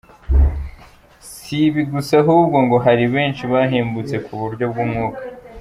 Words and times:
Si 1.33 1.55
ibi 1.67 1.81
gusa 1.91 2.13
ahubwo 2.21 2.57
ngo 2.65 2.77
hari 2.85 3.05
benshi 3.15 3.43
bahembutse 3.53 4.15
mu 4.25 4.35
buryo 4.43 4.65
bw’Umwuka. 4.71 5.21